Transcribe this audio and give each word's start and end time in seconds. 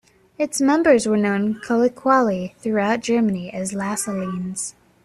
Its 0.39 0.59
members 0.59 1.05
were 1.05 1.15
known 1.15 1.61
colloquially 1.63 2.55
throughout 2.57 3.01
Germany 3.01 3.53
as 3.53 3.73
"Lassalleans". 3.73 4.73